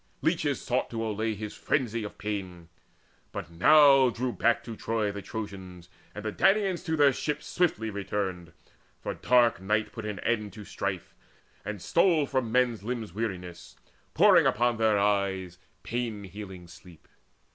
[0.23, 2.69] Leeches sought to allay His frenzy of pain.
[3.31, 7.91] But now drew back to Troy The Trojans, and the Danaans to their ships Swiftly
[7.91, 8.51] returned,
[8.99, 11.13] for dark night put an end To strife,
[11.63, 13.75] and stole from men's limbs weariness,
[14.15, 17.07] Pouring upon their eyes pain healing sleep.